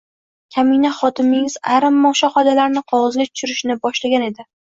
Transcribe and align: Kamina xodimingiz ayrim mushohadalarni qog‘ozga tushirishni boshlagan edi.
Kamina 0.53 0.89
xodimingiz 0.99 1.57
ayrim 1.75 1.99
mushohadalarni 2.07 2.83
qog‘ozga 2.93 3.29
tushirishni 3.35 3.79
boshlagan 3.87 4.29
edi. 4.31 4.49